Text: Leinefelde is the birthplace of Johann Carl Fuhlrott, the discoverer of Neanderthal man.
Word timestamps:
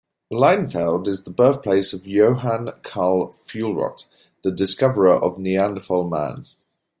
Leinefelde 0.33 1.05
is 1.07 1.23
the 1.25 1.29
birthplace 1.29 1.93
of 1.93 2.07
Johann 2.07 2.71
Carl 2.81 3.35
Fuhlrott, 3.47 4.07
the 4.43 4.49
discoverer 4.49 5.13
of 5.13 5.37
Neanderthal 5.37 6.09
man. 6.09 6.47